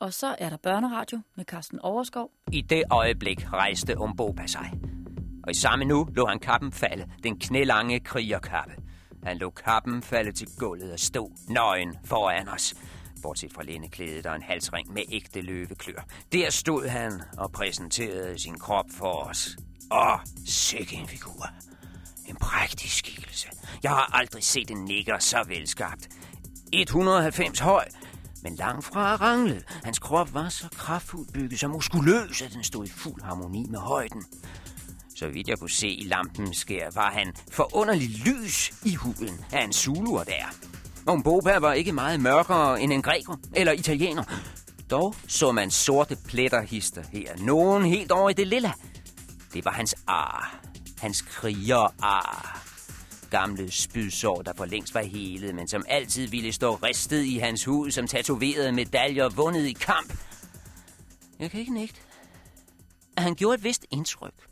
[0.00, 2.30] Og så er der børneradio med Carsten Overskov.
[2.52, 4.72] I det øjeblik rejste Umboba sig.
[5.44, 8.74] Og i samme nu lå han kappen falde, den knælange krigerkappe.
[9.22, 12.74] Han lå kappen falde til gulvet og stod nøgen foran os.
[13.22, 16.06] Bortset fra lindeklædet og en halsring med ægte løveklør.
[16.32, 19.56] Der stod han og præsenterede sin krop for os.
[19.92, 21.46] Åh, sikke en figur.
[22.28, 23.48] En prægtig skikkelse.
[23.82, 26.08] Jeg har aldrig set en nigger så velskabt.
[26.72, 27.84] 190 høj,
[28.46, 29.64] men langt fra ranglet.
[29.84, 33.78] Hans krop var så kraftfuldt bygget, så muskuløs, at den stod i fuld harmoni med
[33.78, 34.24] højden.
[35.16, 39.64] Så vidt jeg kunne se i lampens skær, var han forunderlig lys i huden af
[39.64, 40.54] en zuluer der.
[41.12, 44.24] Umbopa var ikke meget mørkere end en græker eller italiener.
[44.90, 47.36] Dog så man sorte pletter hister her.
[47.38, 48.72] Nogen helt over i det lilla.
[49.54, 50.60] Det var hans ar.
[50.98, 52.65] Hans kriger ar.
[53.36, 57.64] Gamle spydsår, der for længst var helet, men som altid ville stå ristet i hans
[57.64, 60.12] hud som tatoverede medaljer vundet i kamp.
[61.38, 62.00] Jeg kan ikke nægte.
[63.16, 64.48] at Han gjorde et vist indtryk.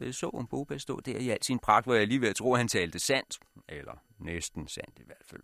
[0.00, 2.28] Da jeg så om Boba stå der i al sin pragt, hvor jeg lige ved
[2.28, 3.38] at tro, at han talte sandt.
[3.68, 5.42] Eller næsten sandt i hvert fald.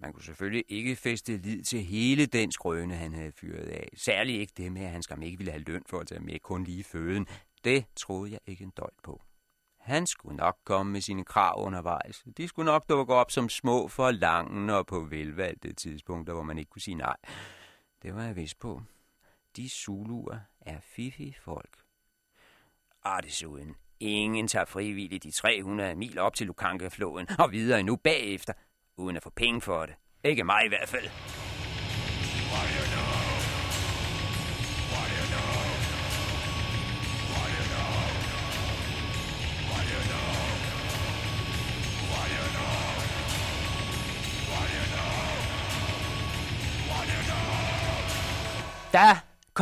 [0.00, 3.88] Man kunne selvfølgelig ikke feste lid til hele den skrøne, han havde fyret af.
[3.96, 6.38] Særligt ikke det med, at han skam ikke ville have løn for at tage med
[6.38, 7.26] kun lige føden.
[7.64, 9.22] Det troede jeg ikke en døjt på.
[9.82, 12.24] Han skulle nok komme med sine krav undervejs.
[12.36, 16.70] De skulle nok dukke op som små forlangen og på velvalgte tidspunkter, hvor man ikke
[16.70, 17.16] kunne sige nej.
[18.02, 18.82] Det var jeg vist på.
[19.56, 21.78] De Zuluer er fifi folk.
[23.04, 27.96] Og ah, desuden, ingen tager frivilligt de 300 mil op til Lukanka-floden og videre endnu
[27.96, 28.52] bagefter,
[28.96, 29.94] uden at få penge for det.
[30.24, 31.04] Ikke mig i hvert fald.
[31.04, 31.10] Da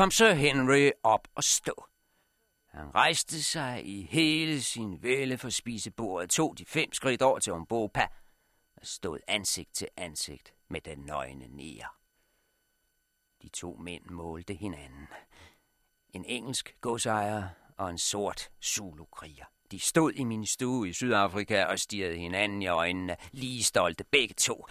[0.01, 1.85] kom Sir Henry op og stå.
[2.67, 7.53] Han rejste sig i hele sin væle for spisebordet, tog de fem skridt over til
[7.53, 8.07] Umbopa
[8.77, 11.89] og stod ansigt til ansigt med den nøgne nære.
[13.43, 15.09] De to mænd målte hinanden.
[16.11, 19.45] En engelsk godsejer og en sort Zulu-kriger.
[19.71, 24.35] De stod i min stue i Sydafrika og stirrede hinanden i øjnene, lige stolte begge
[24.35, 24.67] to.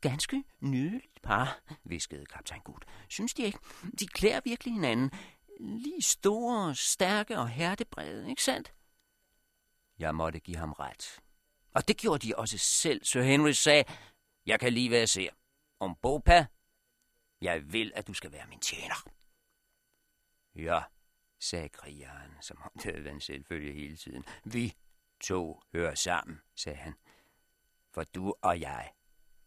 [0.00, 2.84] Ganske nydeligt par, viskede kaptajn Gut.
[3.08, 3.58] Synes de ikke?
[3.98, 5.10] De klæder virkelig hinanden.
[5.60, 8.74] Lige store, stærke og hertebrede, ikke sandt?
[9.98, 11.20] Jeg måtte give ham ret.
[11.74, 13.84] Og det gjorde de også selv, så Henry sagde,
[14.46, 15.30] jeg kan lige hvad jeg ser.
[15.80, 16.46] Om Bopa,
[17.40, 19.08] jeg vil, at du skal være min tjener.
[20.54, 20.82] Ja,
[21.40, 24.24] sagde krigeren, som om det havde været en selvfølge hele tiden.
[24.44, 24.74] Vi
[25.20, 26.94] to hører sammen, sagde han.
[27.94, 28.92] For du og jeg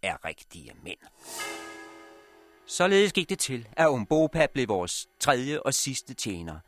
[0.03, 0.99] er rigtige mænd.
[2.65, 6.59] Således gik det til, at Umbopa blev vores tredje og sidste tjener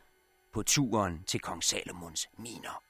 [0.53, 2.83] på turen til kong Salomons miner.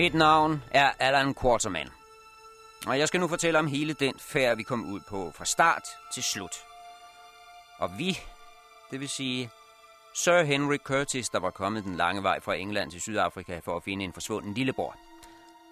[0.00, 1.88] Mit navn er Allan Quarterman.
[2.86, 5.82] Og jeg skal nu fortælle om hele den færd, vi kom ud på fra start
[6.12, 6.56] til slut.
[7.78, 8.18] Og vi,
[8.90, 9.50] det vil sige
[10.14, 13.82] Sir Henry Curtis, der var kommet den lange vej fra England til Sydafrika for at
[13.82, 14.96] finde en forsvunden lillebror.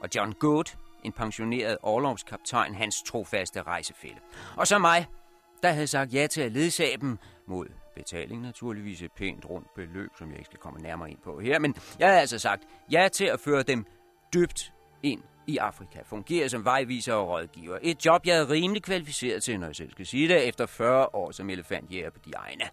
[0.00, 4.20] Og John Good, en pensioneret overlovskaptajn, hans trofaste rejsefælde.
[4.56, 5.06] Og så mig,
[5.62, 10.10] der havde sagt ja til at ledsage dem mod betaling naturligvis et pænt rundt beløb,
[10.18, 11.58] som jeg ikke skal komme nærmere ind på her.
[11.58, 12.62] Men jeg havde altså sagt
[12.92, 13.86] ja til at føre dem
[14.34, 14.72] dybt
[15.02, 17.78] ind i Afrika, fungerer som vejviser og rådgiver.
[17.82, 21.14] Et job, jeg er rimelig kvalificeret til, når jeg selv skal sige det, efter 40
[21.14, 22.64] år som elefantjæger på de egne.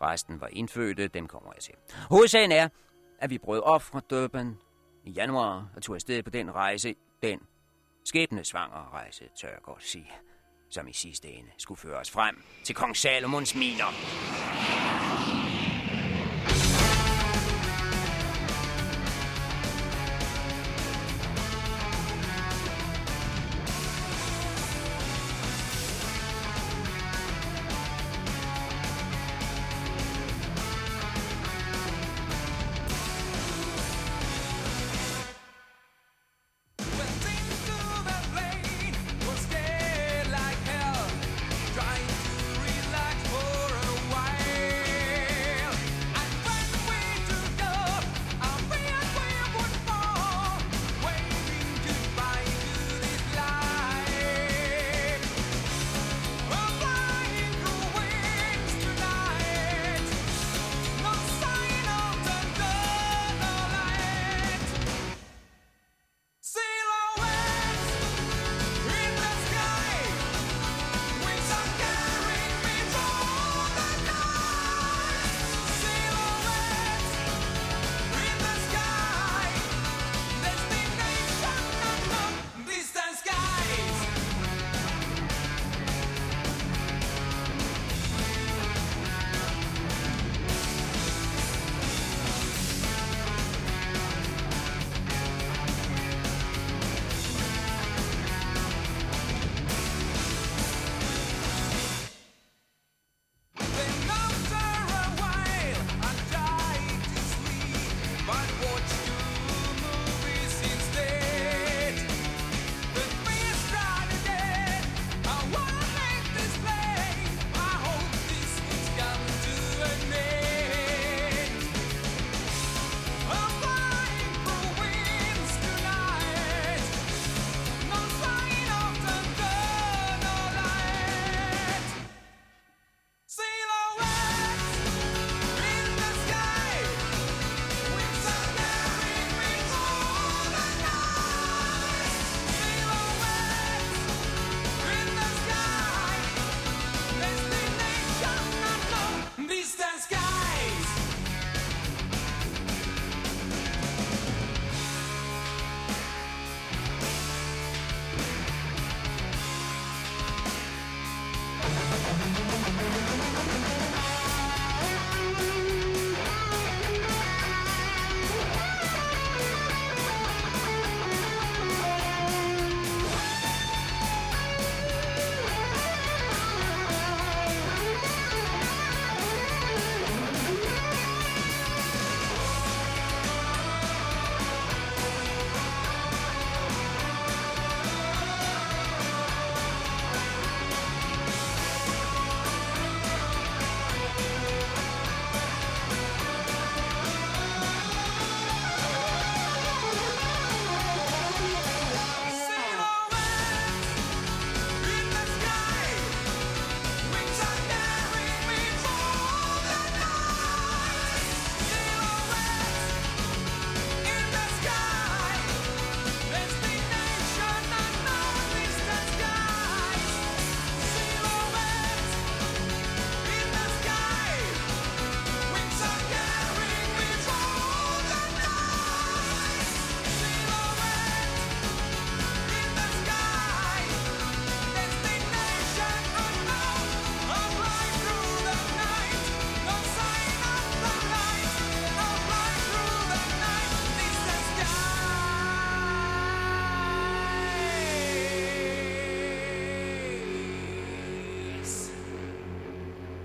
[0.00, 1.74] Resten var indfødte, dem kommer jeg til.
[2.10, 2.68] Hovedsagen er,
[3.18, 4.56] at vi brød op fra Durban
[5.04, 7.40] i januar og tog afsted på den rejse den
[8.04, 10.10] skæbnesvangre rejse, tør jeg godt sige,
[10.70, 13.92] som i sidste ende skulle føre os frem til kong Salomons miner.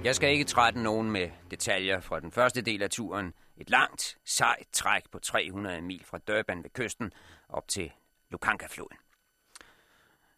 [0.07, 3.33] Jeg skal ikke trætte nogen med detaljer fra den første del af turen.
[3.57, 7.11] Et langt, sejt træk på 300 mil fra Durban ved kysten
[7.49, 7.91] op til
[8.29, 8.97] Lukanka-floden.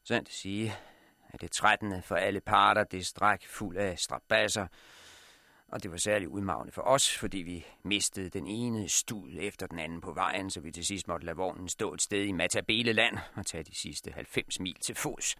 [0.04, 0.76] Sandt at sige,
[1.30, 2.04] at det 13.
[2.04, 4.68] for alle parter, det stræk fuld af strabasser,
[5.68, 9.80] og det var særligt udmagende for os, fordi vi mistede den ene stud efter den
[9.80, 13.18] anden på vejen, så vi til sidst måtte lade vognen stå et sted i Matabeleland
[13.36, 15.36] og tage de sidste 90 mil til fods.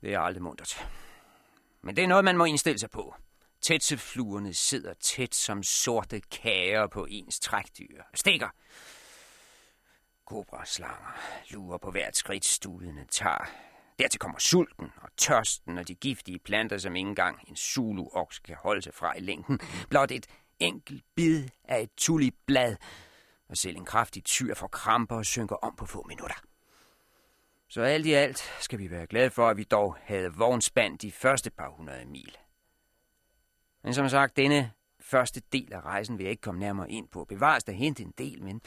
[0.00, 0.86] Det er aldrig muntert.
[1.82, 3.14] Men det er noget, man må indstille sig på.
[3.60, 8.02] Tætsefluerne sidder tæt som sorte kager på ens trækdyr.
[8.14, 8.48] Stikker.
[10.26, 11.18] Kobraslanger
[11.50, 13.50] lurer på hvert skridt studene tager.
[13.98, 18.56] Dertil kommer sulten og tørsten og de giftige planter, som ikke engang en zulu-oks kan
[18.56, 19.60] holde sig fra i længden.
[19.90, 20.26] Blot et
[20.58, 22.76] enkelt bid af et tulipblad,
[23.48, 26.51] og selv en kraftig tyr får kramper og synker om på få minutter.
[27.72, 31.12] Så alt i alt skal vi være glade for, at vi dog havde vognspand de
[31.12, 32.36] første par hundrede mil.
[33.84, 37.24] Men som sagt, denne første del af rejsen vil jeg ikke komme nærmere ind på.
[37.24, 38.62] Bevares der hente en del, men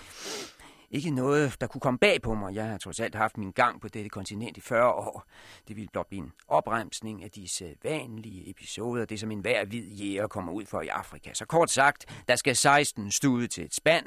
[0.91, 2.55] ikke noget, der kunne komme bag på mig.
[2.55, 5.25] Jeg har trods alt haft min gang på dette kontinent i 40 år.
[5.67, 9.88] Det ville blot blive en opremsning af disse vanlige episoder, det som en hver hvid
[9.88, 11.33] jæger kommer ud for i Afrika.
[11.33, 14.05] Så kort sagt, der skal 16 stude til et spand.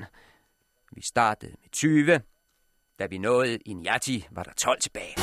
[0.93, 2.21] Vi startede med 20.
[2.99, 5.15] Da vi nåede Inyati, var der 12 tilbage.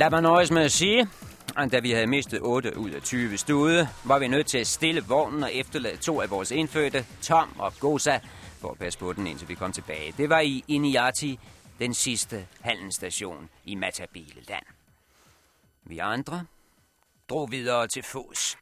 [0.00, 1.08] Lad mig nøjes med at sige,
[1.56, 4.66] at da vi havde mistet 8 ud af 20 stude, var vi nødt til at
[4.66, 8.18] stille vognen og efterlade to af vores indfødte, Tom og Gosa,
[8.60, 10.14] for at passe på den, indtil vi kom tilbage.
[10.16, 11.38] Det var i Iniati,
[11.78, 14.64] den sidste handelsstation i Matabeleland.
[15.84, 16.46] Vi andre
[17.28, 18.58] drog videre til fods.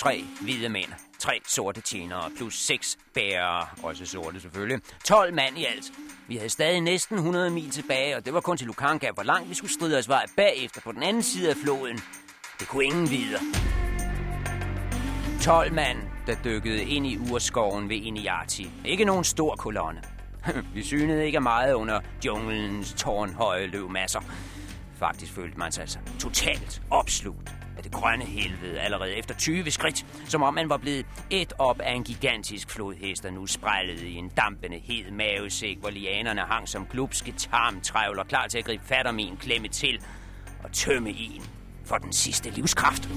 [0.00, 4.80] Tre hvide mænd, tre sorte tjenere, plus seks bærere, også sorte selvfølgelig.
[5.04, 5.92] 12 mand i alt.
[6.28, 9.50] Vi havde stadig næsten 100 mil tilbage, og det var kun til Lukanka, hvor langt
[9.50, 12.00] vi skulle stride os vej bagefter på den anden side af floden.
[12.60, 13.38] Det kunne ingen vide.
[15.42, 18.70] 12 mand, der dykkede ind i urskoven ved Iniati.
[18.84, 20.02] Ikke nogen stor kolonne.
[20.74, 24.20] vi synede ikke meget under junglens tårnhøje løvmasser.
[24.98, 30.06] Faktisk følte man sig altså totalt opslugt af det grønne helvede allerede efter 20 skridt,
[30.28, 34.14] som om man var blevet et op af en gigantisk flodhest, der nu sprællede i
[34.14, 39.06] en dampende hed mavesæk, hvor lianerne hang som glupske tarmtrævler, klar til at gribe fat
[39.06, 40.02] om en, klemme til
[40.64, 41.42] og tømme en
[41.84, 43.08] for den sidste livskraft.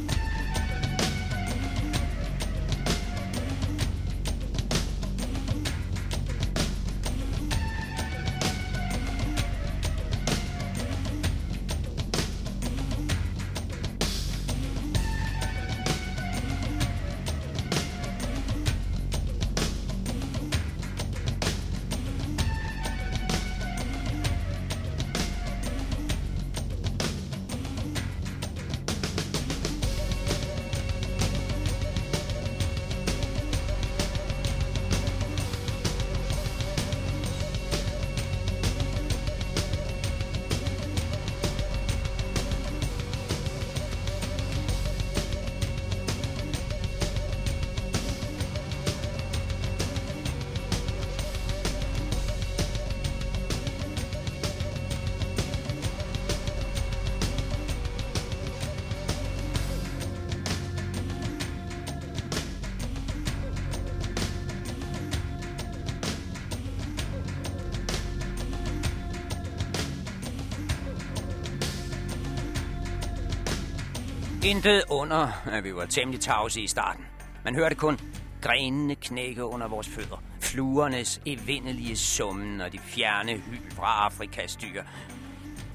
[74.45, 77.05] Intet under, at vi var temmelig tavse i starten.
[77.43, 77.99] Man hørte kun
[78.41, 80.23] grenene knække under vores fødder.
[80.41, 84.83] Fluernes evindelige summen og de fjerne hyl fra Afrikas dyr.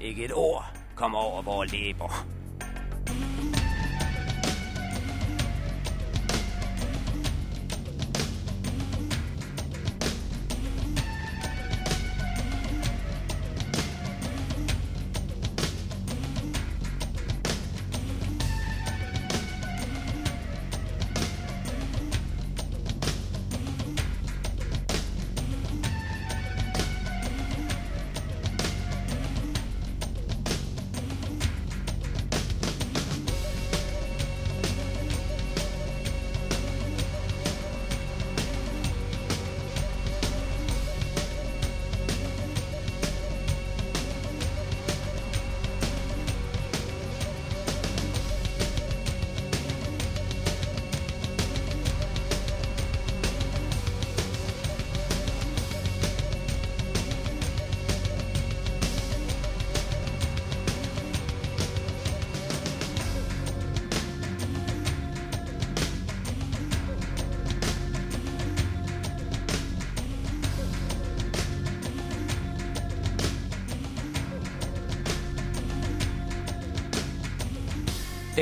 [0.01, 2.25] Ikke et ord kom over vores læber.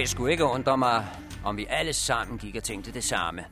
[0.08, 1.06] Det skulle ikke undre mig,
[1.46, 3.46] om vi alle sammen gik og tænkte det samme.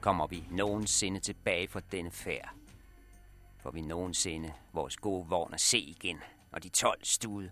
[0.00, 2.48] Kommer vi nogensinde tilbage fra denne færd?
[3.62, 6.18] Får vi nogensinde vores gode vogn at se igen,
[6.52, 7.50] og de 12 stude?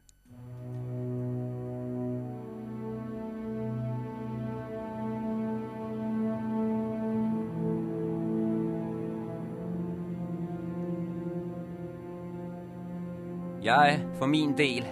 [13.62, 14.86] Jeg, for min del,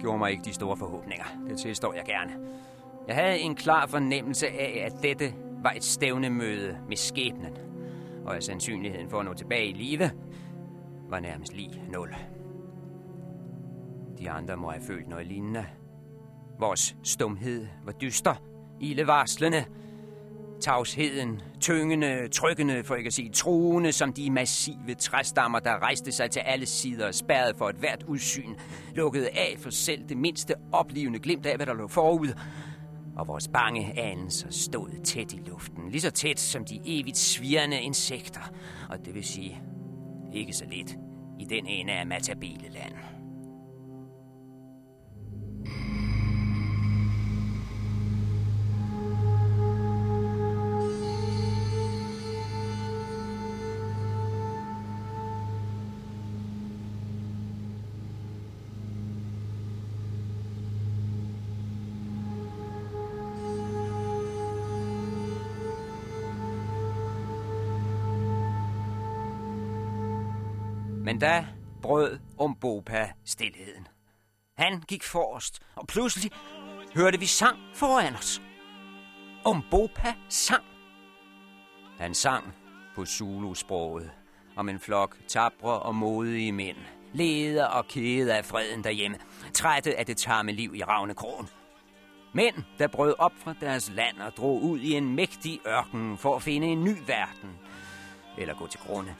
[0.00, 1.24] gjorde mig ikke de store forhåbninger.
[1.48, 2.32] Det tilstår jeg gerne.
[3.08, 7.56] Jeg havde en klar fornemmelse af, at dette var et stævnemøde med skæbnen,
[8.24, 10.10] og at sandsynligheden for at nå tilbage i live
[11.08, 12.14] var nærmest lige nul.
[14.18, 15.66] De andre må have følt noget lignende.
[16.60, 18.34] Vores stumhed var dyster,
[18.80, 19.64] ildevarslende,
[20.60, 26.30] tavsheden, tyngende, trykkende, for ikke at sige truende, som de massive træstammer, der rejste sig
[26.30, 28.54] til alle sider og spærrede for et hvert udsyn,
[28.94, 32.28] lukkede af for selv det mindste oplivende glimt af, hvad der lå forud,
[33.16, 37.80] og vores bange anelser stod tæt i luften, lige så tæt som de evigt svirrende
[37.80, 38.52] insekter,
[38.90, 39.62] og det vil sige
[40.32, 40.96] ikke så lidt
[41.38, 42.94] i den ene af Matabeleland.
[71.22, 71.46] Da
[71.82, 73.88] brød Umbopa stillheden.
[74.58, 76.30] Han gik forrest, og pludselig
[76.94, 78.42] hørte vi sang foran os.
[79.46, 80.64] Umbopa sang.
[81.98, 82.54] Han sang
[82.94, 84.10] på Zulu-sproget
[84.56, 86.76] om en flok tabre og modige mænd,
[87.12, 89.18] leder og kede af freden derhjemme,
[89.54, 91.48] trætte af det tamme liv i Ravnekrogen.
[92.34, 96.36] Mænd, der brød op fra deres land og drog ud i en mægtig ørken for
[96.36, 97.58] at finde en ny verden,
[98.38, 99.14] eller gå til grunde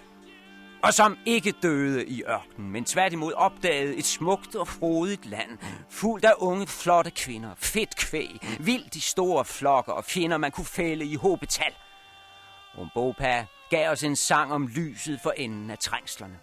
[0.82, 5.58] og som ikke døde i ørkenen, men tværtimod opdagede et smukt og frodigt land,
[5.90, 10.64] fuldt af unge, flotte kvinder, fedt kvæg, vildt de store flokker og fjender, man kunne
[10.64, 11.74] fælde i hobetal.
[12.78, 16.38] Umbopa gav os en sang om lyset for enden af trængslerne,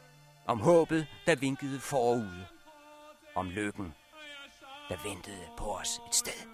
[0.47, 2.45] om håbet, der vinkede forude,
[3.35, 3.93] om lykken,
[4.89, 6.49] der ventede på os et sted.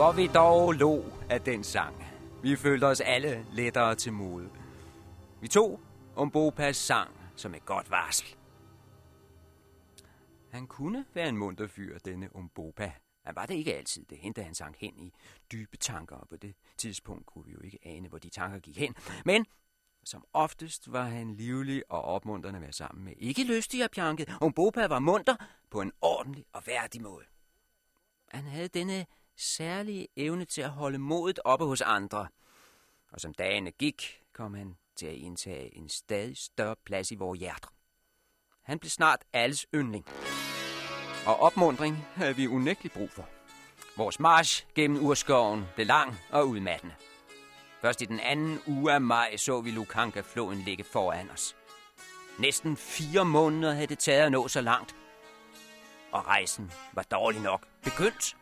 [0.00, 2.04] Hvor vi dog lå af den sang.
[2.42, 4.50] Vi følte os alle lettere til mode.
[5.40, 5.80] Vi tog
[6.16, 8.36] Umbopas sang som et godt varsel.
[10.50, 12.92] Han kunne være en munter fyr, denne Umbopa.
[13.24, 14.04] Han var det ikke altid.
[14.04, 15.12] Det hentede han sang hen i
[15.52, 18.78] dybe tanker, og på det tidspunkt kunne vi jo ikke ane, hvor de tanker gik
[18.78, 18.94] hen.
[19.24, 19.46] Men
[20.04, 23.12] som oftest var han livlig og opmuntrende at være sammen med.
[23.16, 24.28] Ikke lystig og pjanket.
[24.42, 25.36] Umbopa var munter
[25.70, 27.24] på en ordentlig og værdig måde.
[28.28, 29.06] Han havde denne
[29.40, 32.28] særlige evne til at holde modet oppe hos andre.
[33.12, 37.40] Og som dagene gik, kom han til at indtage en stadig større plads i vores
[37.40, 37.68] hjerter.
[38.62, 40.06] Han blev snart alles yndling.
[41.26, 43.28] Og opmundring havde vi unægteligt brug for.
[43.96, 46.94] Vores march gennem urskoven blev lang og udmattende.
[47.80, 51.56] Først i den anden uge af maj så vi Lukanka-floden ligge foran os.
[52.38, 54.96] Næsten fire måneder havde det taget at nå så langt.
[56.12, 58.36] Og rejsen var dårlig nok begyndt.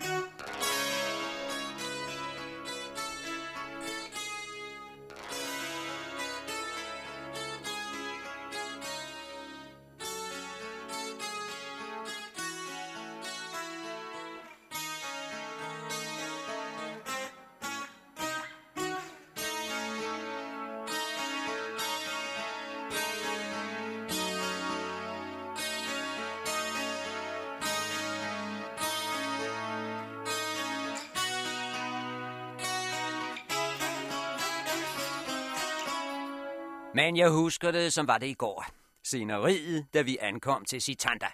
[37.09, 38.67] Men jeg husker det, som var det i går.
[39.03, 41.27] Sceneriet, da vi ankom til Sitanda.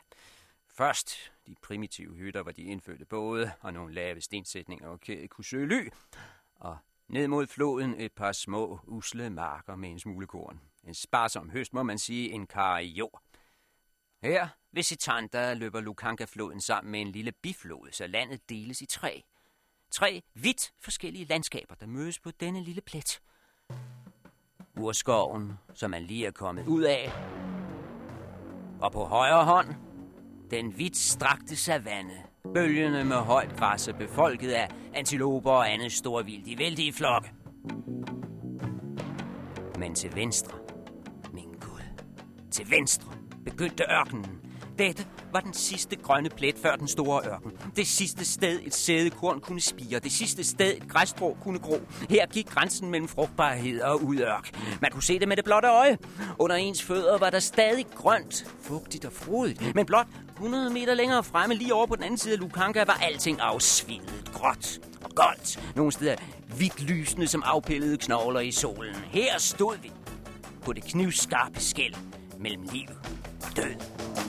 [0.68, 5.44] Først de primitive hytter, hvor de indfødte både, og nogle lave stensætninger og kæde kunne
[5.44, 5.88] søge ly.
[6.54, 10.60] Og ned mod floden et par små, usle marker med en smule korn.
[10.84, 13.22] En sparsom høst, må man sige, en kar i jord.
[14.22, 19.24] Her ved Sitanda løber Lukanka-floden sammen med en lille biflod, så landet deles i tre.
[19.90, 23.20] Tre vidt forskellige landskaber, der mødes på denne lille plet
[24.80, 27.12] urskoven, som man lige er kommet ud af.
[28.80, 29.68] Og på højre hånd,
[30.50, 32.22] den vidt strakte savanne,
[32.54, 37.30] bølgende med højt græs befolket af antiloper og andet storvildt i vældige flokke.
[39.78, 40.58] Men til venstre,
[41.32, 41.82] min Gud,
[42.50, 43.12] til venstre
[43.44, 44.40] begyndte ørkenen.
[44.78, 47.52] Dette var den sidste grønne plet før den store ørken.
[47.76, 49.98] Det sidste sted et sædekorn kunne spire.
[49.98, 51.80] Det sidste sted et græsstrå kunne gro.
[52.10, 54.50] Her gik grænsen mellem frugtbarhed og udørk.
[54.80, 55.98] Man kunne se det med det blotte øje.
[56.38, 59.74] Under ens fødder var der stadig grønt, fugtigt og frodigt.
[59.74, 62.98] Men blot 100 meter længere fremme, lige over på den anden side af Lukanka, var
[63.02, 65.74] alting afsvindet gråt og goldt.
[65.76, 66.16] Nogle steder
[66.56, 68.94] hvidt lysende som afpillede knogler i solen.
[68.94, 69.92] Her stod vi
[70.62, 71.94] på det knivskarpe skæld
[72.38, 72.88] mellem liv
[73.42, 74.23] og død.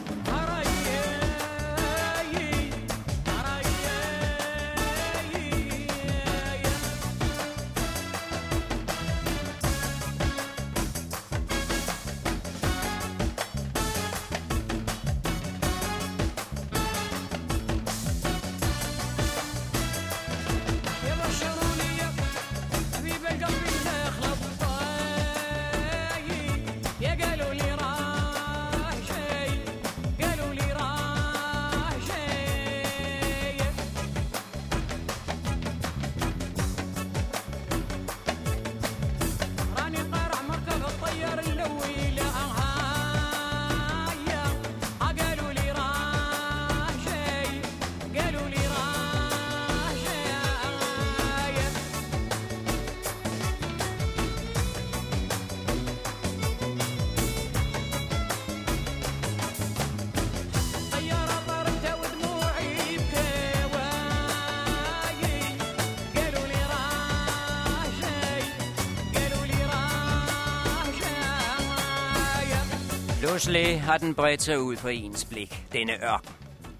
[73.45, 75.67] Pludselig har den bredt sig ud på ens blik.
[75.71, 76.33] Denne ørken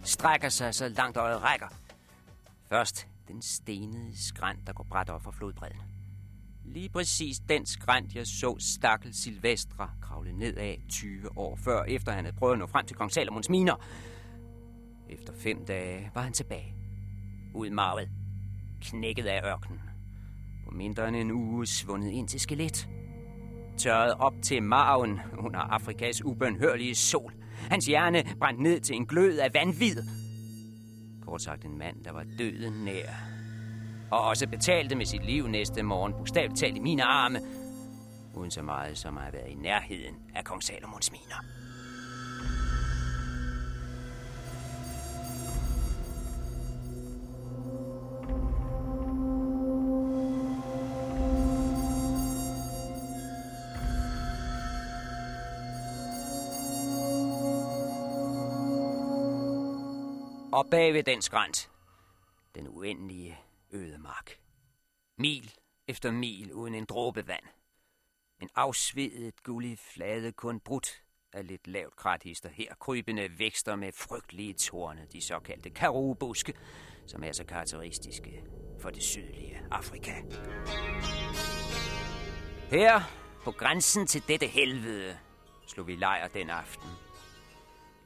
[0.04, 1.68] strækker sig så langt øjet rækker.
[2.70, 5.82] Først den stenede skrænt, der går bræt op fra flodbredden.
[6.64, 12.12] Lige præcis den skrænt, jeg så stakkel Silvestre kravle ned af 20 år før, efter
[12.12, 13.76] han havde prøvet at nå frem til kong Salomons miner.
[15.10, 16.76] Efter fem dage var han tilbage.
[17.54, 18.10] Udmarvet.
[18.82, 19.82] Knækket af ørkenen.
[20.66, 22.88] På mindre end en uge svundet ind til skelet
[23.78, 27.34] tørret op til maven under Afrikas ubønhørlige sol.
[27.70, 30.04] Hans hjerne brændt ned til en glød af vanvid.
[31.26, 33.10] Kort sagt en mand, der var døden nær.
[34.12, 37.40] Og også betalte med sit liv næste morgen, bogstaveligt talt i mine arme,
[38.34, 41.65] uden så meget som at have været i nærheden af kong Salomons miner.
[60.56, 61.70] Og bagved den skrænt,
[62.56, 63.40] den uendelige
[63.72, 64.40] ødemark.
[65.18, 65.54] Mil
[65.88, 67.44] efter mil uden en dråbe vand.
[68.42, 74.54] En afsvedet gullig flade kun brudt af lidt lavt krathister her krybende vækster med frygtelige
[74.54, 76.54] torne, de såkaldte karubuske,
[77.08, 78.44] som er så karakteristiske
[78.80, 80.14] for det sydlige Afrika.
[82.70, 83.02] Her
[83.44, 85.18] på grænsen til dette helvede,
[85.68, 87.05] slog vi lejr den aften.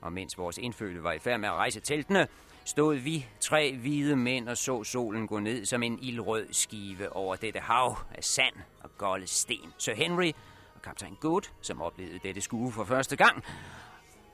[0.02, 2.28] Og mens vores indfødte var i færd med at rejse teltene,
[2.66, 7.36] stod vi, tre hvide mænd, og så solen gå ned som en ildrød skive over
[7.36, 9.74] dette hav af sand og golde sten.
[9.78, 10.32] Sir Henry
[10.76, 13.44] og kaptajn Good, som oplevede dette skue for første gang,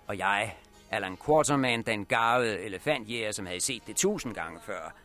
[0.07, 0.55] og jeg,
[0.91, 4.95] Alan Quarterman, den garvede elefantjæger, som havde set det tusind gange før.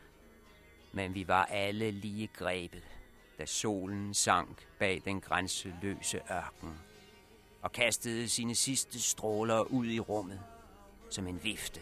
[0.92, 2.84] Men vi var alle lige grebet,
[3.38, 6.89] da solen sank bag den grænseløse ørken
[7.62, 10.40] og kastede sine sidste stråler ud i rummet
[11.10, 11.80] som en vifte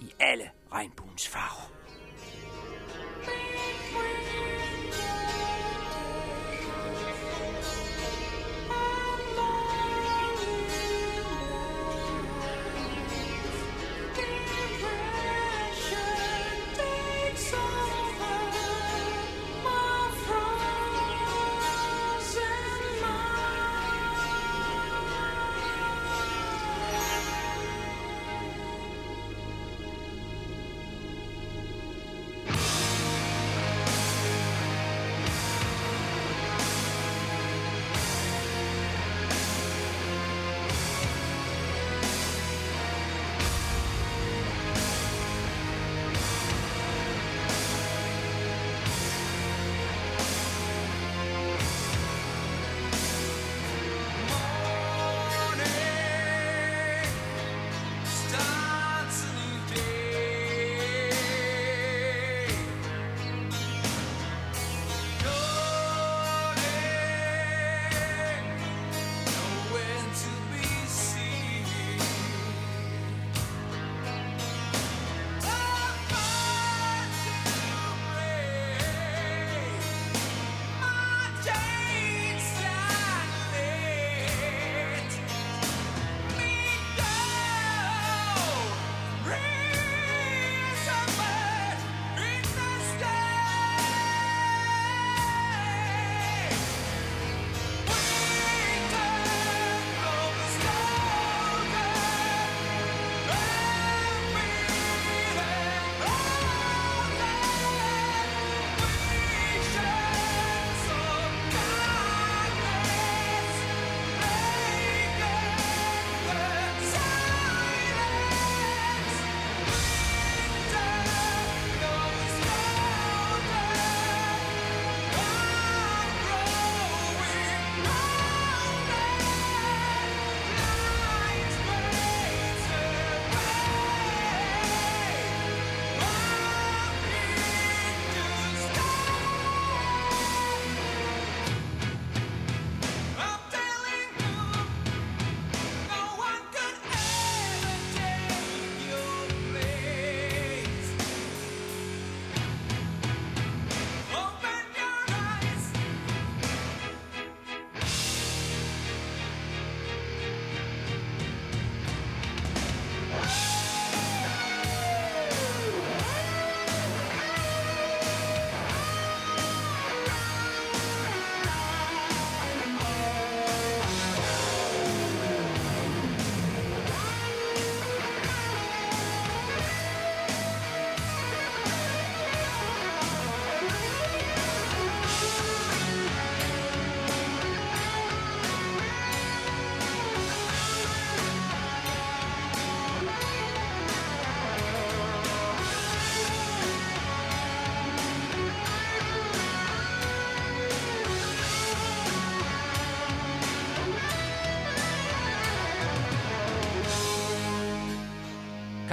[0.00, 1.70] i alle regnbuens farver.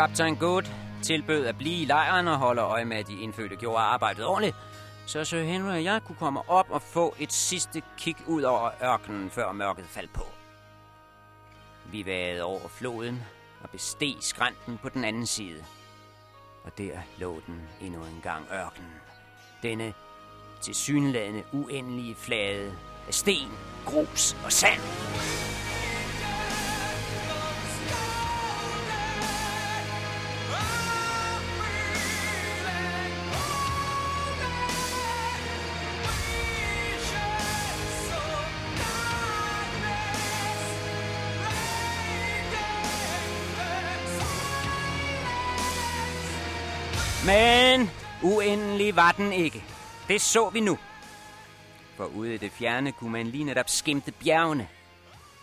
[0.01, 0.63] Kaptajn Good
[1.01, 4.55] tilbød at blive i lejren og holde øje med, at de indfødte gjorde arbejdet ordentligt,
[5.05, 8.69] så Sir Henry og jeg kunne komme op og få et sidste kig ud over
[8.83, 10.25] ørkenen, før mørket faldt på.
[11.91, 13.23] Vi vagede over floden
[13.63, 15.63] og besteg skrænten på den anden side.
[16.63, 18.93] Og der lå den endnu en gang ørkenen.
[19.63, 19.93] Denne
[20.61, 22.73] tilsyneladende uendelige flade
[23.07, 23.51] af sten,
[23.85, 24.81] grus og sand.
[47.25, 47.89] Men
[48.23, 49.63] uendelig var den ikke.
[50.07, 50.77] Det så vi nu.
[51.95, 54.69] for ude i det fjerne kunne man lige netop skimte bjergene.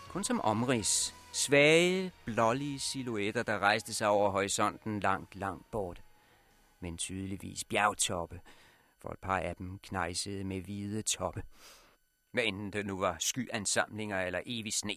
[0.09, 1.15] Kun som omrids.
[1.33, 6.01] Svage, blålige silhuetter, der rejste sig over horisonten langt, langt bort.
[6.79, 8.41] Men tydeligvis bjergtoppe,
[9.01, 11.43] for et par af dem knejsede med hvide toppe.
[12.31, 14.95] Hvad enten det nu var skyansamlinger eller evig sne.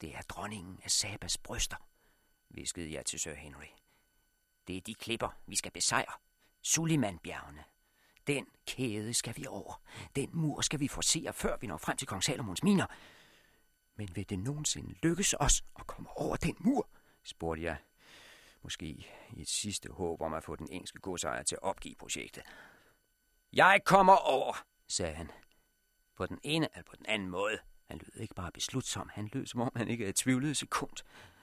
[0.00, 1.76] Det er dronningen af Sabas bryster,
[2.50, 3.81] viskede jeg til Sir Henry.
[4.66, 6.12] Det er de klipper, vi skal besejre.
[6.62, 7.64] Sulimanbjergene.
[8.26, 9.82] Den kæde skal vi over.
[10.16, 12.86] Den mur skal vi forsere, før vi når frem til kong Salomons miner.
[13.96, 16.88] Men vil det nogensinde lykkes os at komme over den mur?
[17.24, 17.76] spurgte jeg.
[18.62, 18.86] Måske
[19.30, 22.42] i et sidste håb om at få den engelske godsejer til at opgive projektet.
[23.52, 25.30] Jeg kommer over, sagde han.
[26.16, 27.58] På den ene eller på den anden måde.
[27.90, 30.96] Han lød ikke bare beslutsom, han lød som om han ikke havde tvivlet et sekund.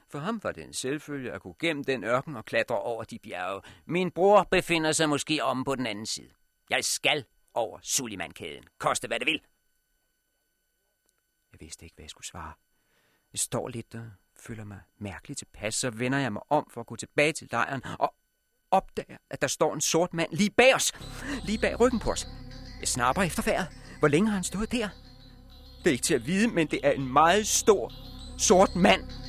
[0.09, 3.19] For ham var det en selvfølge at gå gennem den ørken og klatre over de
[3.19, 3.61] bjerge.
[3.85, 6.29] Min bror befinder sig måske om på den anden side.
[6.69, 8.63] Jeg skal over Sulimankæden.
[8.77, 9.41] koste hvad det vil.
[11.51, 12.53] Jeg vidste ikke, hvad jeg skulle svare.
[13.33, 16.87] Jeg står lidt og føler mig mærkeligt tilpas, så vender jeg mig om for at
[16.87, 18.15] gå tilbage til lejren og
[18.71, 20.93] opdager, at der står en sort mand lige bag os,
[21.43, 22.27] lige bag ryggen på os.
[22.79, 23.67] Jeg snapper efter vejret.
[23.99, 24.89] Hvor længe har han stået der?
[25.83, 27.91] Det er ikke til at vide, men det er en meget stor,
[28.37, 29.28] sort mand.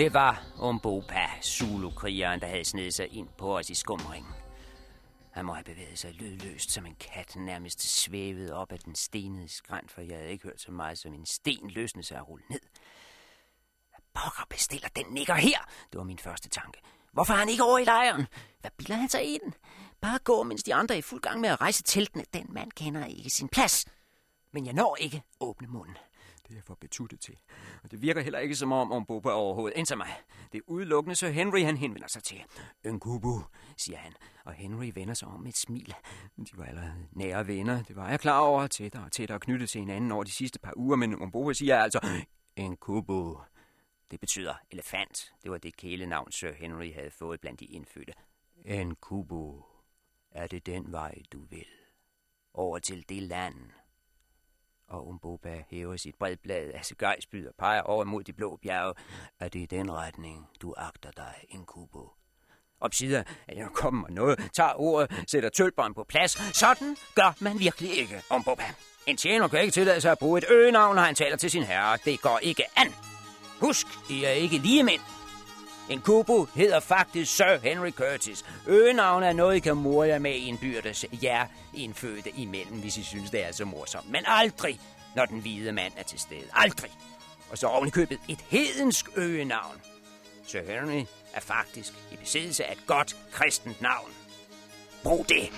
[0.00, 4.32] Det var Umbopa, Zulu-krigeren, der havde snedet sig ind på os i skumringen.
[5.32, 9.48] Han må have bevæget sig lydløst som en kat, nærmest svævet op af den stenede
[9.48, 12.44] skrænt, for jeg havde ikke hørt så meget som en sten løsne sig og rulle
[12.50, 12.60] ned.
[13.90, 15.58] Hvad pokker bestiller den nikker her?
[15.92, 16.80] Det var min første tanke.
[17.12, 18.26] Hvorfor er han ikke over i lejren?
[18.60, 19.52] Hvad bilder han sig ind?
[20.00, 22.24] Bare gå, mens de andre er i fuld gang med at rejse teltene.
[22.34, 23.86] Den mand kender ikke sin plads.
[24.52, 25.96] Men jeg når ikke åbne munden.
[26.50, 27.38] Det er jeg for betuttet til.
[27.84, 30.08] Og det virker heller ikke som om, om Boba overhovedet indser mig.
[30.52, 32.44] Det er udelukkende så Henry, han henvender sig til.
[32.84, 33.42] Ngubu,
[33.76, 34.12] siger han,
[34.44, 35.94] og Henry vender sig om med et smil.
[36.36, 39.80] De var allerede nære venner, det var jeg klar over, tættere og tættere knyttet til
[39.80, 42.00] hinanden over de sidste par uger, men Umboba siger altså,
[42.58, 43.38] Ngubu.
[44.10, 45.32] Det betyder elefant.
[45.42, 48.12] Det var det kælenavn, Sir Henry havde fået blandt de indfødte.
[48.66, 49.64] Ngubu,
[50.30, 51.66] er det den vej, du vil?
[52.54, 53.70] Over til det land,
[54.90, 58.94] og Umboba hæver sit bredblad af cigajspyd og peger over mod de blå bjerge,
[59.40, 62.10] at det er den retning, du agter dig, Inkubo.
[62.80, 66.56] Opsider, at jeg kommer noget, tager ordet, sætter tølbånd på plads.
[66.56, 68.64] Sådan gør man virkelig ikke, Umboba.
[69.06, 71.62] En tjener kan ikke tillade sig at bruge et øgenavn, når han taler til sin
[71.62, 71.98] herre.
[72.04, 72.92] Det går ikke an.
[73.60, 75.00] Husk, I er ikke lige mænd.
[75.90, 78.44] En kubo hedder faktisk Sir Henry Curtis.
[78.66, 83.30] Øgenavn er noget, I kan mor jer med indbyrdes jer indfødte imellem, hvis I synes,
[83.30, 84.10] det er så morsomt.
[84.10, 84.80] Men aldrig,
[85.16, 86.46] når den hvide mand er til stede.
[86.52, 86.90] Aldrig.
[87.50, 89.80] Og så ovenikøbet et hedensk øgenavn.
[90.46, 94.10] Sir Henry er faktisk i besiddelse af et godt kristent navn.
[95.02, 95.50] Brug det.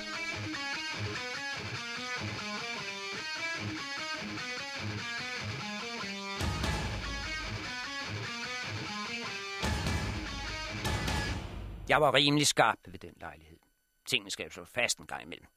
[11.88, 13.58] Jeg var rimelig skarp ved den lejlighed.
[14.06, 15.48] Tingene skal jo så fast en gang imellem.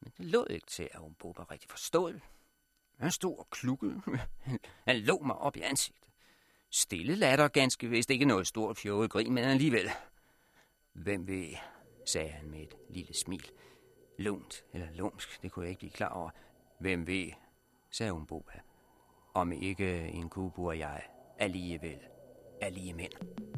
[0.00, 2.20] Men det lå ikke til, at hun var rigtig forstået.
[2.98, 4.02] Han stod og klukkede.
[4.88, 6.10] Han lå mig op i ansigtet.
[6.70, 9.90] Stille latter ganske vist ikke noget stort fjollet grin, men alligevel.
[10.92, 11.54] Hvem ved,
[12.06, 13.50] sagde han med et lille smil.
[14.18, 16.30] Lunt eller lumsk, det kunne jeg ikke blive klar over.
[16.78, 17.30] Hvem ved,
[17.90, 18.28] sagde hun
[19.34, 21.02] om ikke en kubu og jeg
[21.38, 21.98] alligevel
[22.60, 23.49] er lige mænd.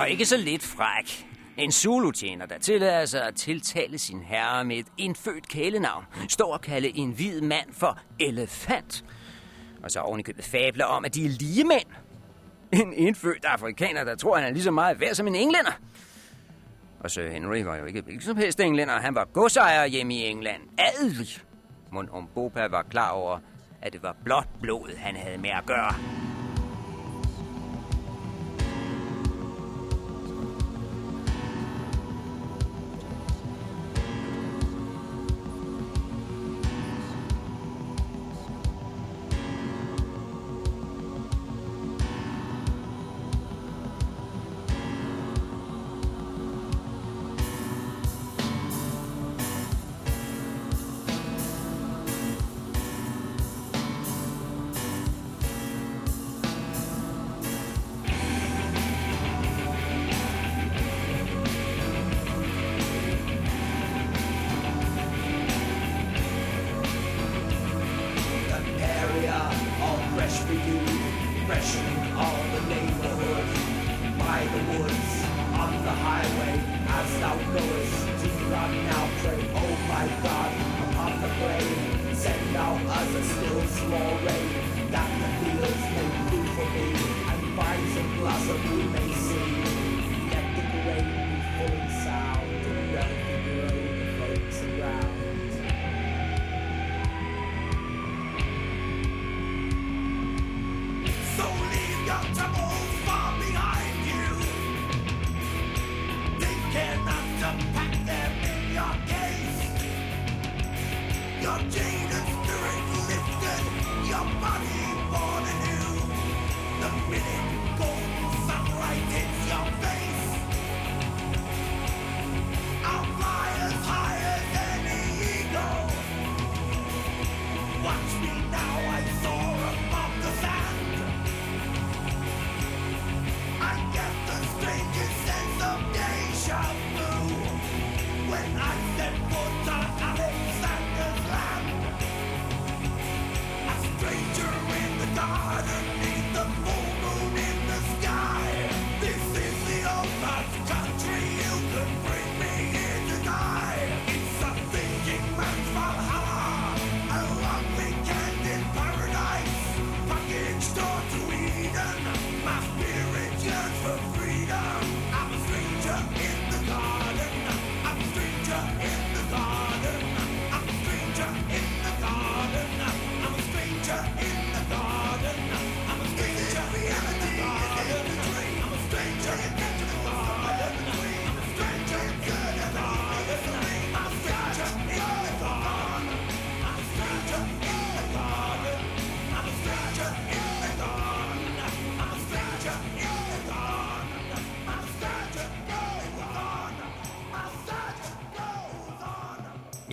[0.00, 1.26] Og ikke så lidt fræk.
[1.56, 6.60] En Zulu-tjener, der tillader sig at tiltale sin herre med et indfødt kælenavn, står og
[6.60, 9.04] kalde en hvid mand for elefant.
[9.82, 11.86] Og så ovenikøbet fabler om, at de er lige mænd.
[12.72, 15.72] En indfødt afrikaner, der tror, han er lige så meget værd som en englænder.
[17.00, 19.00] Og Sir Henry var jo ikke hvilken som helst englænder.
[19.00, 20.62] Han var godsejer hjemme i England.
[20.78, 21.28] Adelig.
[21.92, 23.38] Mon Umbopa var klar over,
[23.82, 25.94] at det var blot blod, han havde med at gøre.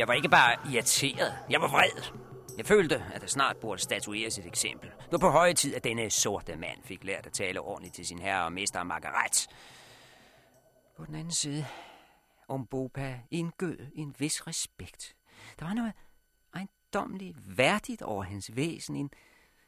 [0.06, 2.04] Jeg var ikke bare irriteret, jeg var vred.
[2.58, 4.90] Jeg følte, at der snart burde statueres et eksempel.
[4.90, 8.06] Det var på høje tid, at denne sorte mand fik lært at tale ordentligt til
[8.06, 9.48] sin herre og mester Margaret.
[10.98, 11.66] På den anden side,
[12.50, 15.16] Umbopa indgød en vis respekt.
[15.60, 15.94] Der var noget
[16.54, 19.10] ejendomligt værdigt over hans væsen, en,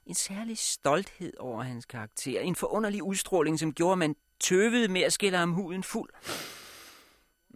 [0.05, 5.01] en særlig stolthed over hans karakter, en forunderlig udstråling, som gjorde, at man tøvede med
[5.01, 6.09] at skille ham huden fuld.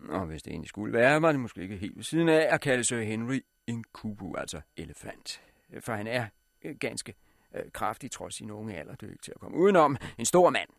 [0.09, 2.61] Og hvis det egentlig skulle være, var det måske ikke helt ved siden af at
[2.61, 5.41] kalde Sir Henry en kubu, altså elefant.
[5.79, 6.25] For han er
[6.63, 7.13] øh, ganske
[7.55, 8.95] øh, kraftig trods sin unge alder.
[8.95, 9.97] Det er ikke til at komme udenom.
[10.17, 10.69] En stor mand.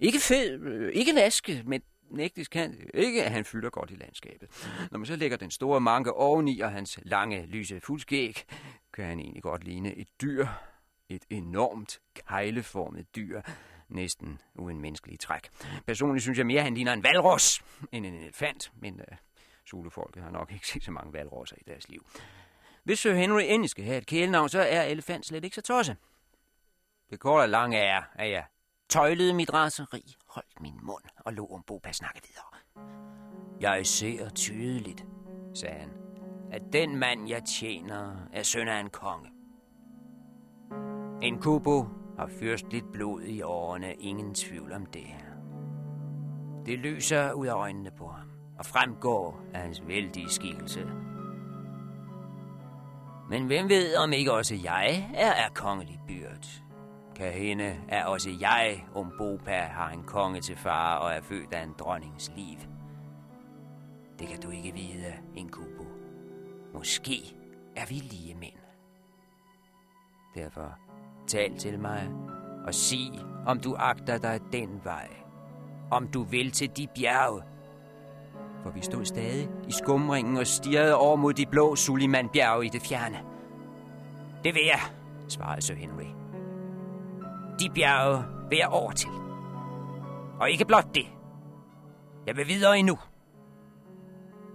[0.00, 4.48] Ikke fed, øh, ikke vaske, men nægtes kan ikke, at han fylder godt i landskabet.
[4.90, 8.44] Når man så lægger den store manke oveni og hans lange, lyse fuldskæg,
[8.92, 10.46] kan han egentlig godt ligne et dyr.
[11.08, 13.40] Et enormt kejleformet dyr,
[13.92, 15.48] næsten uden menneskelig træk.
[15.86, 17.62] Personligt synes jeg mere, at han ligner en valros
[17.92, 19.16] end en elefant, men øh,
[19.70, 22.06] Zulu-folket har nok ikke set så mange valrosser i deres liv.
[22.84, 25.96] Hvis Sir Henry endelig skal have et kælenavn, så er elefant slet ikke så tosset.
[27.10, 28.44] Det korte og lange er, at jeg
[28.88, 32.88] tøjlede mit raseri, holdt min mund og lå om Boba snakke videre.
[33.60, 35.04] Jeg ser tydeligt,
[35.54, 35.90] sagde han,
[36.52, 39.30] at den mand, jeg tjener, er søn af en konge.
[41.22, 41.84] En kubo
[42.22, 45.06] har fyrstligt blod i årene, ingen tvivl om det.
[46.66, 50.88] Det lyser ud af øjnene på ham og fremgår af hans vældige skikkelse.
[53.30, 56.62] Men hvem ved, om ikke også jeg er af kongelig byrd?
[57.16, 61.52] Kan hende, er også jeg, om Bopa har en konge til far og er født
[61.52, 62.58] af en dronnings liv.
[64.18, 65.86] Det kan du ikke vide, Inkubo.
[66.74, 67.36] Måske
[67.76, 68.58] er vi lige mænd.
[70.34, 70.78] Derfor
[71.26, 72.10] tal til mig
[72.66, 73.12] og sig,
[73.46, 75.08] om du agter dig den vej.
[75.90, 77.42] Om du vil til de bjerge.
[78.62, 82.82] For vi stod stadig i skumringen og stirrede over mod de blå Suliman-bjerge i det
[82.82, 83.20] fjerne.
[84.44, 84.80] Det vil jeg,
[85.28, 86.06] svarede Sir Henry.
[87.60, 89.10] De bjerge vil jeg over til.
[90.40, 91.06] Og ikke blot det.
[92.26, 92.98] Jeg vil videre endnu.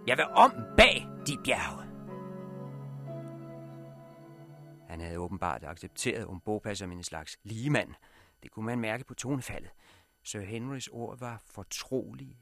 [0.08, 1.87] Jeg vil om bag de bjerge.
[4.98, 7.94] Han havde åbenbart accepteret Umbopa som en slags ligemand.
[8.44, 9.72] Det kunne man mærke på tonefaldet.
[10.24, 12.38] Sir Henrys ord var fortrolige,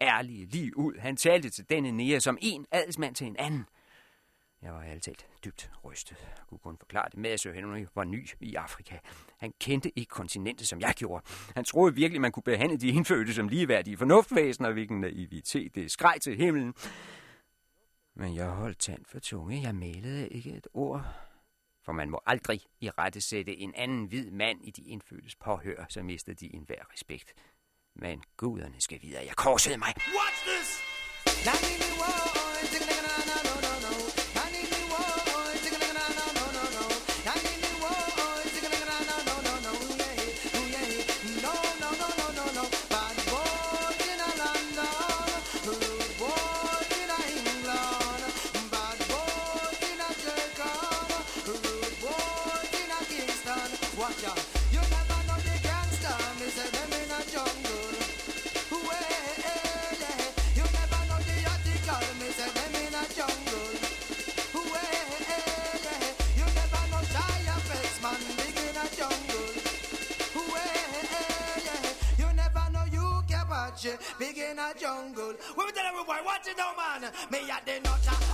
[0.00, 0.98] ærlige, lige ud.
[0.98, 3.64] Han talte til denne nære som en adelsmand til en anden.
[4.62, 6.16] Jeg var altid dybt rystet.
[6.20, 8.98] Jeg kunne kun forklare det med, at Sir Henry var ny i Afrika.
[9.38, 11.24] Han kendte ikke kontinentet, som jeg gjorde.
[11.54, 16.18] Han troede virkelig, man kunne behandle de indfødte som ligeværdige fornuftvæsener, hvilken naivitet det skreg
[16.22, 16.74] til himlen.
[18.14, 19.62] Men jeg holdt tand for tunge.
[19.62, 21.29] Jeg malede ikke et ord.
[21.90, 25.86] For man må aldrig i rette sætte en anden hvid mand i de indfødtes påhør,
[25.88, 27.32] så mister de enhver respekt.
[27.96, 29.24] Men guderne skal videre.
[29.26, 29.94] Jeg korsede mig.
[29.96, 32.39] What's this?
[74.18, 75.34] Big in a jungle.
[75.56, 77.10] We tell everybody, watch it now, man.
[77.30, 78.29] Me at the nutter,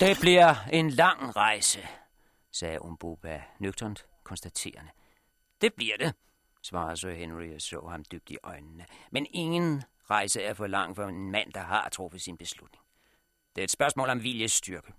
[0.00, 1.88] Det bliver en lang rejse,
[2.52, 4.90] sagde Umboba nøgternt konstaterende.
[5.60, 6.14] Det bliver det,
[6.62, 8.86] svarede Sir Henry og så ham dybt i øjnene.
[9.10, 12.84] Men ingen rejse er for lang for en mand, der har truffet sin beslutning.
[13.56, 14.92] Det er et spørgsmål om viljestyrke.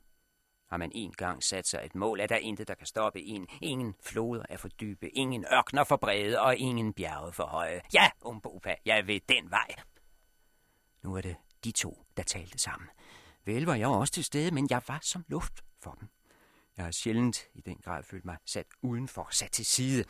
[0.70, 3.48] Har man en gang sat sig et mål, er der intet, der kan stoppe en.
[3.62, 7.82] Ingen floder er for dybe, ingen ørkner for brede og ingen bjerge for høje.
[7.94, 9.76] Ja, Umbopa, jeg vil den vej.
[11.04, 12.90] Nu er det de to, der talte sammen.
[13.48, 16.08] Vel var jeg også til stede, men jeg var som luft for dem.
[16.78, 20.04] Jeg har sjældent i den grad følt mig sat udenfor, sat til side.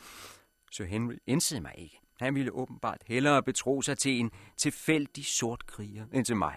[0.72, 2.00] Så Henry indsede mig ikke.
[2.20, 6.54] Han ville åbenbart hellere betro sig til en tilfældig sort kriger end til mig.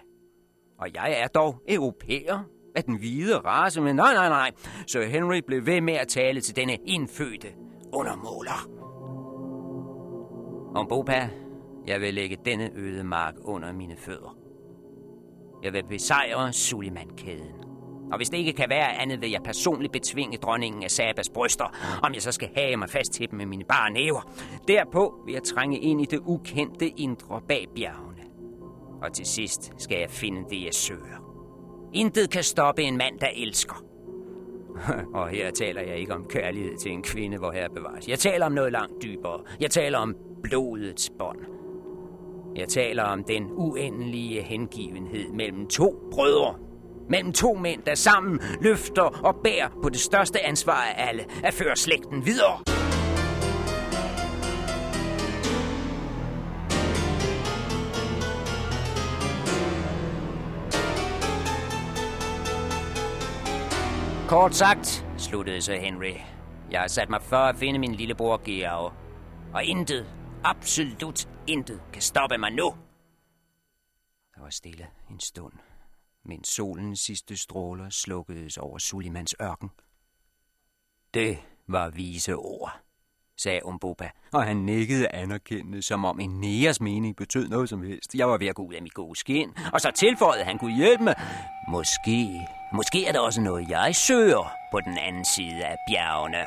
[0.78, 2.44] Og jeg er dog europæer
[2.76, 4.50] af den hvide race, men nej, nej, nej.
[4.86, 7.54] Så Henry blev ved med at tale til denne indfødte
[7.92, 8.68] undermåler.
[10.74, 11.30] Om Bopa,
[11.86, 14.51] jeg vil lægge denne øde mark under mine fødder.
[15.62, 17.62] Jeg vil besejre Suleiman-kæden.
[18.12, 21.98] Og hvis det ikke kan være andet, vil jeg personligt betvinge dronningen af Sabas bryster,
[22.02, 24.32] om jeg så skal have mig fast til dem med mine bare næver.
[24.68, 28.22] Derpå vil jeg trænge ind i det ukendte indre bag bjergene.
[29.02, 31.32] Og til sidst skal jeg finde det, jeg søger.
[31.92, 33.84] Intet kan stoppe en mand, der elsker.
[35.14, 38.08] Og her taler jeg ikke om kærlighed til en kvinde, hvor her bevares.
[38.08, 39.40] Jeg taler om noget langt dybere.
[39.60, 41.38] Jeg taler om blodets bånd.
[42.56, 46.54] Jeg taler om den uendelige hengivenhed mellem to brødre.
[47.08, 51.54] Mellem to mænd, der sammen løfter og bærer på det største ansvar af alle, at
[51.54, 52.58] føre slægten videre.
[64.28, 66.12] Kort sagt, sluttede så Henry.
[66.70, 68.92] Jeg har sat mig for at finde min lillebror Georg.
[69.54, 70.06] Og intet,
[70.44, 72.74] absolut intet, kan stoppe mig nu.
[74.34, 75.52] Der var stille en stund,
[76.24, 79.70] mens solens sidste stråler slukkedes over Sulimans ørken.
[81.14, 81.38] Det
[81.68, 82.80] var vise ord,
[83.36, 88.14] sagde Umboba, og han nikkede anerkendende, som om en næres mening betød noget som helst.
[88.14, 90.76] Jeg var ved at gå ud af mit gode skin, og så tilføjede han kunne
[90.76, 91.14] hjælpe mig.
[91.68, 96.46] Måske, måske er der også noget, jeg søger på den anden side af bjergene.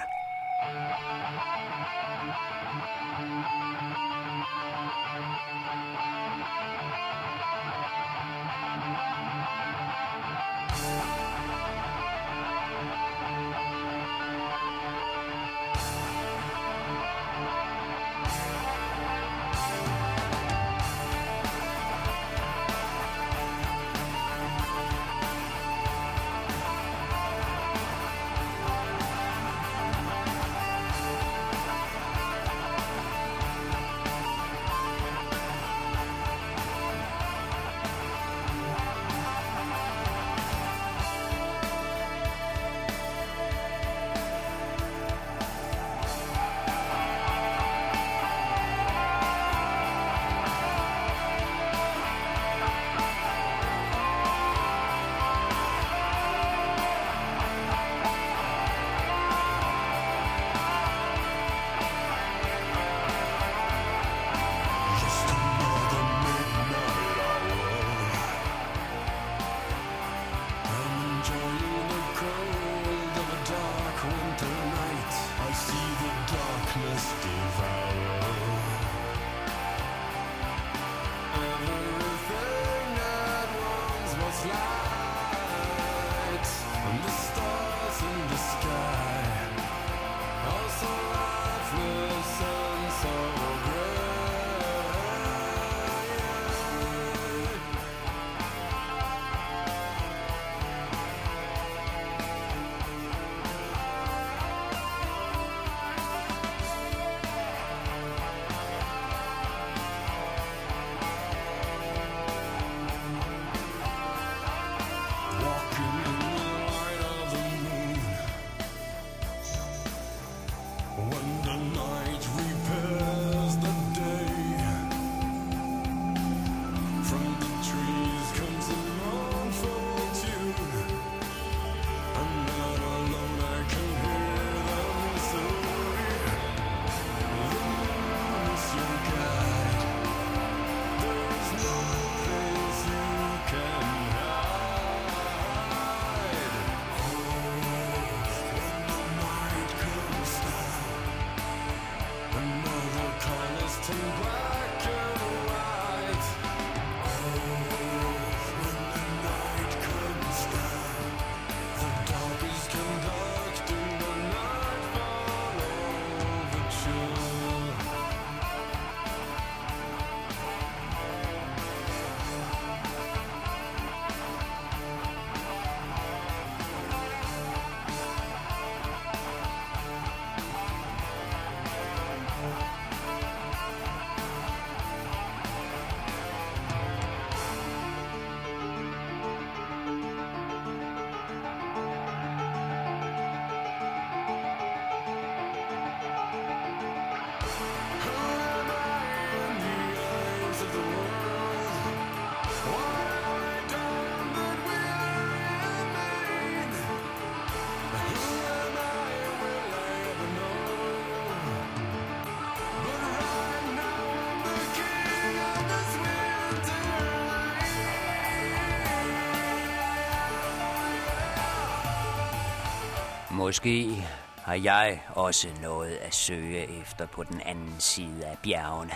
[223.46, 223.91] Måske
[224.38, 228.93] har jeg også noget at søge efter på den anden side af bjergene.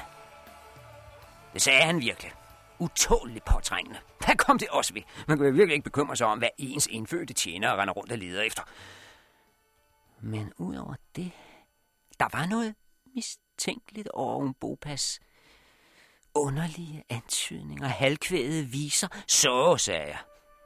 [1.54, 2.32] Det sagde han virkelig.
[2.80, 4.00] Utåligt påtrængende.
[4.26, 5.02] Hvad kom det også ved?
[5.28, 8.42] Man kunne virkelig ikke bekymre sig om, hvad ens indfødte tjener render rundt og leder
[8.42, 8.64] efter.
[10.22, 11.32] Men udover det,
[12.20, 12.76] der var noget
[13.16, 15.20] mistænkeligt over Bopas
[16.36, 19.08] underlige antydninger, halvkvædede viser.
[19.28, 20.20] Så, sagde jeg.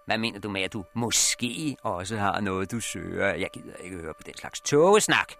[0.06, 3.34] Hvad mener du med, at du måske også har noget, du søger?
[3.34, 5.34] Jeg gider ikke høre på den slags tågesnak.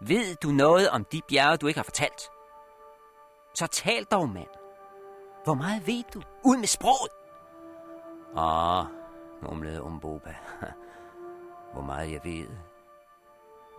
[0.00, 2.22] Ved du noget om de bjerge, du ikke har fortalt?
[3.54, 4.48] Så tal dog, mand.
[5.44, 6.22] Hvor meget ved du?
[6.44, 7.12] Ud med sproget!
[8.36, 8.86] Ah,
[9.42, 10.34] mumlede Umboba.
[11.72, 12.46] Hvor meget jeg ved?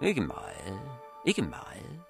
[0.03, 0.79] Ikke meget.
[1.25, 2.01] Ikke meget.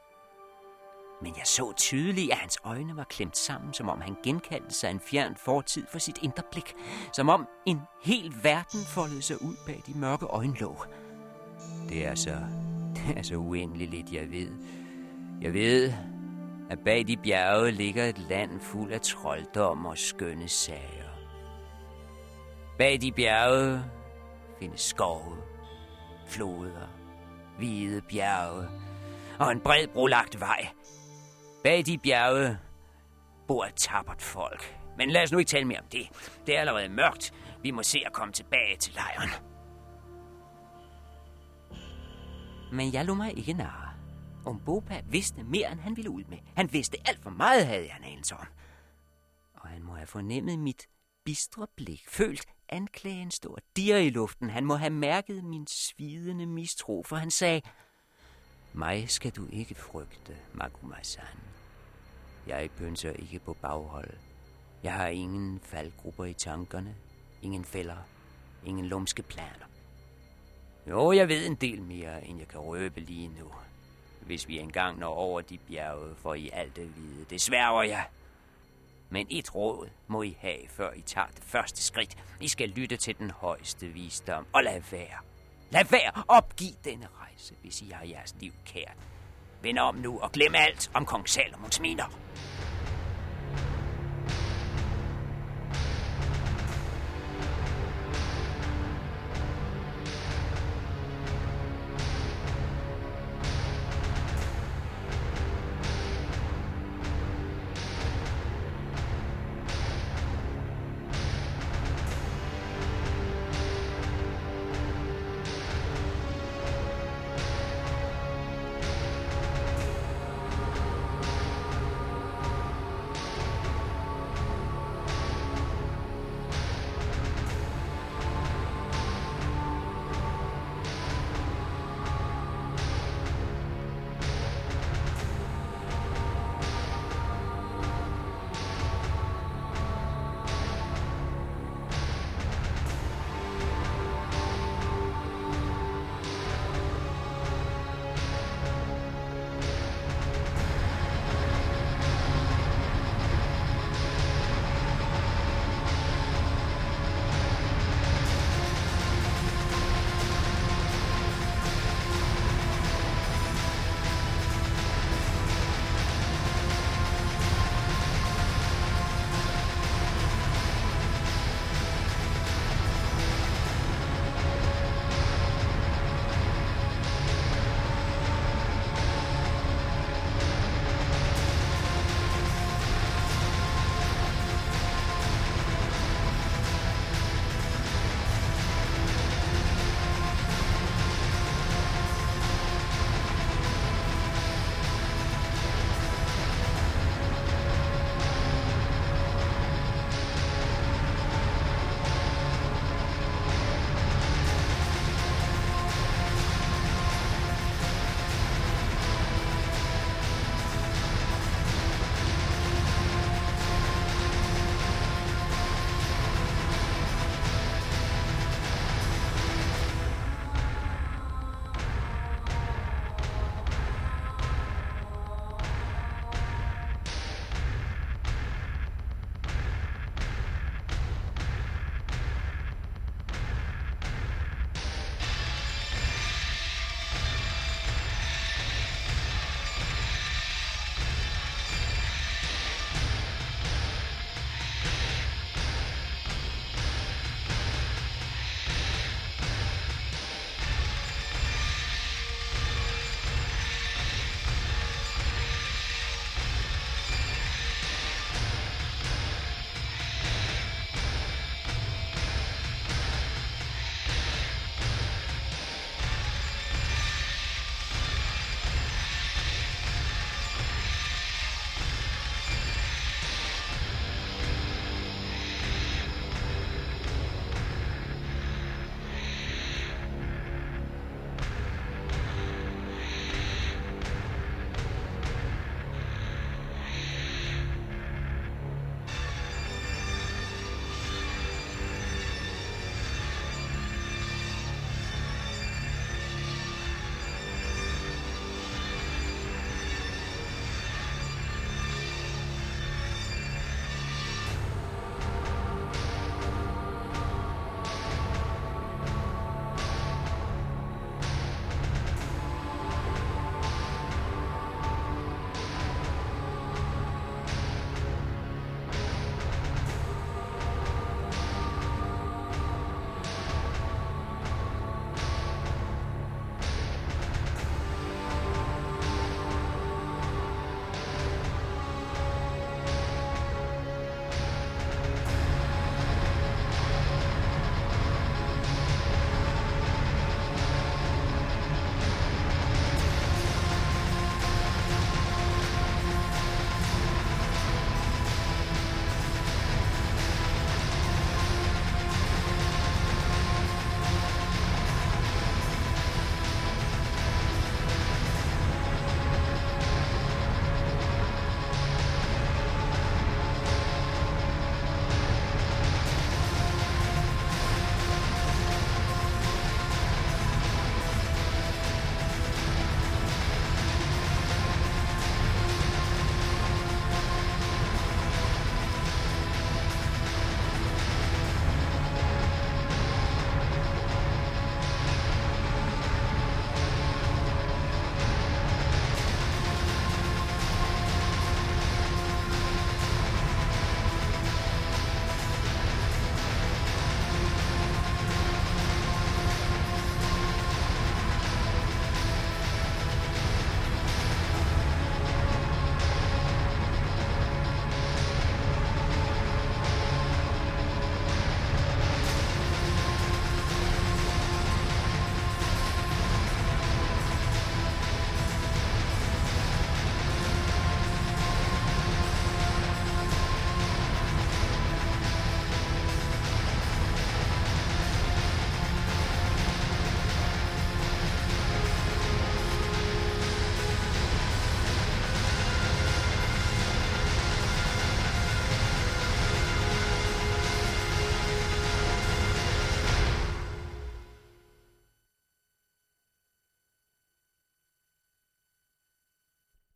[1.25, 4.91] Men jeg så tydeligt, at hans øjne var klemt sammen, som om han genkaldte sig
[4.91, 6.75] en fjern fortid for sit indre blik.
[7.13, 10.85] Som om en hel verden foldede sig ud bag de mørke øjenlåg.
[11.89, 12.37] Det er så,
[12.95, 14.49] det er så uendeligt lidt, jeg ved.
[15.41, 15.93] Jeg ved,
[16.69, 21.09] at bag de bjerge ligger et land fuld af trolddom og skønne sager.
[22.77, 23.83] Bag de bjerge
[24.59, 25.37] findes skove,
[26.27, 26.87] floder,
[27.57, 28.67] hvide bjerge
[29.39, 30.67] og en bred brolagt vej.
[31.65, 32.57] Bag de bjerge
[33.47, 34.77] bor et tappert folk.
[34.97, 36.07] Men lad os nu ikke tale mere om det.
[36.47, 37.33] Det er allerede mørkt.
[37.61, 39.29] Vi må se at komme tilbage til lejren.
[42.71, 43.93] Men jeg lå mig ikke narre.
[44.45, 46.37] Om Bopa vidste mere, end han ville ud med.
[46.55, 48.47] Han vidste alt for meget, havde jeg en anelse om.
[49.53, 50.87] Og han må have fornemmet mit
[51.25, 54.49] bistre blik, følt anklagen stå dir i luften.
[54.49, 57.61] Han må have mærket min svidende mistro, for han sagde,
[58.73, 61.44] mig skal du ikke frygte, Magumasan.
[62.47, 64.13] Jeg pønser ikke på baghold.
[64.83, 66.95] Jeg har ingen faldgrupper i tankerne,
[67.41, 67.97] ingen fælder,
[68.65, 69.65] ingen lumske planer.
[70.89, 73.51] Jo, jeg ved en del mere, end jeg kan røbe lige nu.
[74.21, 77.25] Hvis vi engang når over de bjerge, for I alt at vide.
[77.29, 78.07] Det sværger jeg.
[79.09, 82.17] Men et råd må I have, før I tager det første skridt.
[82.41, 85.19] I skal lytte til den højeste visdom, og lad være.
[85.69, 88.97] Lad være opgive denne rejse, hvis I har jeres liv kært.
[89.65, 92.05] Vend om nu og glem alt om kong Salomons miner.